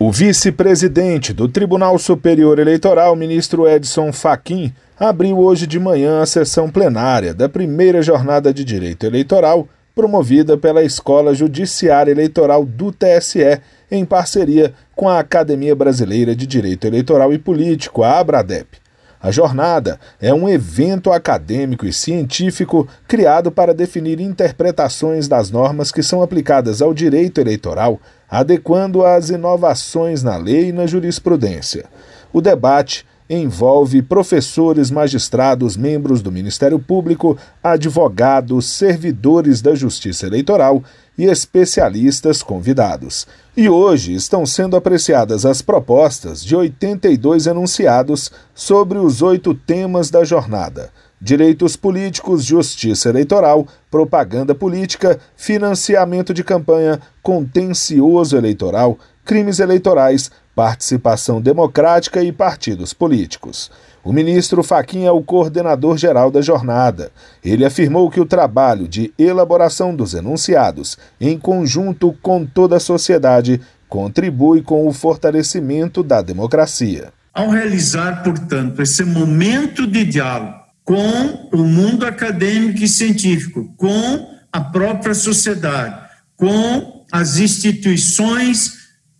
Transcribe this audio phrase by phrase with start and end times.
[0.00, 6.70] O vice-presidente do Tribunal Superior Eleitoral, ministro Edson Fachin, abriu hoje de manhã a sessão
[6.70, 9.66] plenária da primeira jornada de direito eleitoral
[9.96, 16.86] promovida pela Escola Judiciária Eleitoral do TSE, em parceria com a Academia Brasileira de Direito
[16.86, 18.77] Eleitoral e Político, a ABRADEP.
[19.20, 26.02] A jornada é um evento acadêmico e científico criado para definir interpretações das normas que
[26.02, 31.86] são aplicadas ao direito eleitoral, adequando às inovações na lei e na jurisprudência.
[32.32, 40.82] O debate envolve professores, magistrados, membros do Ministério Público, advogados, servidores da Justiça Eleitoral
[41.18, 43.26] e especialistas convidados.
[43.56, 50.22] E hoje estão sendo apreciadas as propostas de 82 enunciados sobre os oito temas da
[50.22, 50.92] jornada.
[51.20, 62.20] Direitos políticos, justiça eleitoral, propaganda política, financiamento de campanha, contencioso eleitoral, crimes eleitorais, participação democrática
[62.20, 63.70] e partidos políticos.
[64.02, 67.12] O ministro Faquim é o coordenador geral da jornada.
[67.44, 73.60] Ele afirmou que o trabalho de elaboração dos enunciados, em conjunto com toda a sociedade,
[73.88, 77.12] contribui com o fortalecimento da democracia.
[77.32, 84.60] Ao realizar, portanto, esse momento de diálogo com o mundo acadêmico e científico, com a
[84.60, 85.94] própria sociedade,
[86.36, 88.72] com as instituições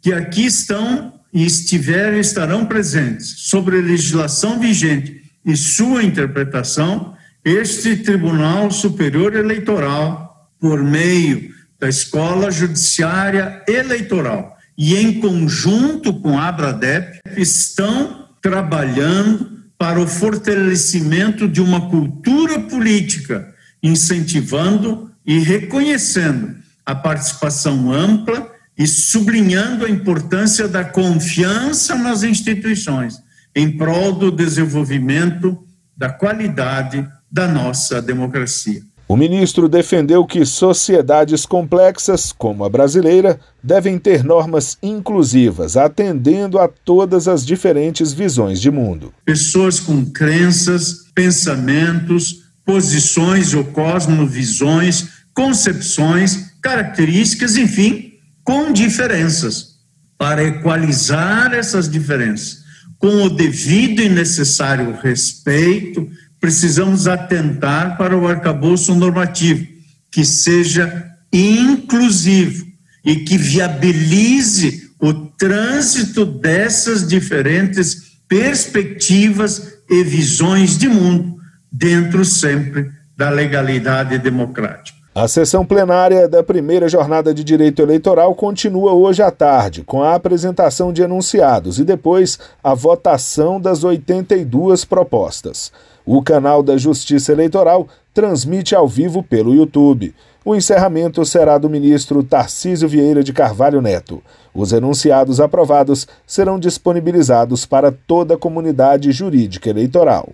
[0.02, 7.96] que aqui estão e estiverem estarão presentes sobre a legislação vigente e sua interpretação, este
[7.96, 17.20] Tribunal Superior Eleitoral, por meio da Escola Judiciária Eleitoral e em conjunto com a Abradep,
[17.36, 28.50] estão trabalhando para o fortalecimento de uma cultura política, incentivando e reconhecendo a participação ampla
[28.78, 33.20] e sublinhando a importância da confiança nas instituições
[33.54, 35.58] em prol do desenvolvimento
[35.96, 38.80] da qualidade da nossa democracia.
[39.08, 46.68] O ministro defendeu que sociedades complexas, como a brasileira, devem ter normas inclusivas, atendendo a
[46.68, 49.12] todas as diferentes visões de mundo.
[49.24, 58.12] Pessoas com crenças, pensamentos, posições ou cosmovisões, concepções, características, enfim,
[58.48, 59.74] com diferenças,
[60.16, 62.60] para equalizar essas diferenças.
[62.96, 66.08] Com o devido e necessário respeito,
[66.40, 69.66] precisamos atentar para o arcabouço normativo,
[70.10, 72.66] que seja inclusivo
[73.04, 81.36] e que viabilize o trânsito dessas diferentes perspectivas e visões de mundo,
[81.70, 84.97] dentro sempre da legalidade democrática.
[85.20, 90.14] A sessão plenária da primeira jornada de direito eleitoral continua hoje à tarde, com a
[90.14, 95.72] apresentação de enunciados e depois a votação das 82 propostas.
[96.06, 100.14] O canal da Justiça Eleitoral transmite ao vivo pelo YouTube.
[100.44, 104.22] O encerramento será do ministro Tarcísio Vieira de Carvalho Neto.
[104.54, 110.28] Os enunciados aprovados serão disponibilizados para toda a comunidade jurídica eleitoral.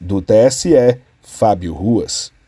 [0.00, 2.39] Do TSE, Fábio Ruas.